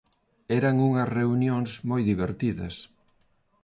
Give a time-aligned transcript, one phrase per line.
[0.59, 2.75] Eran unhas reunións moi divertidas.